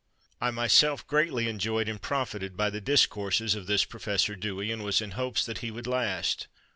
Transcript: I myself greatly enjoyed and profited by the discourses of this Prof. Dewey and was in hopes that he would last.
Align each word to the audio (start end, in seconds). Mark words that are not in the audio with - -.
I 0.41 0.49
myself 0.49 1.05
greatly 1.05 1.47
enjoyed 1.47 1.87
and 1.87 2.01
profited 2.01 2.57
by 2.57 2.71
the 2.71 2.81
discourses 2.81 3.53
of 3.53 3.67
this 3.67 3.85
Prof. 3.85 4.31
Dewey 4.39 4.71
and 4.71 4.83
was 4.83 4.99
in 4.99 5.11
hopes 5.11 5.45
that 5.45 5.59
he 5.59 5.69
would 5.69 5.85
last. 5.85 6.47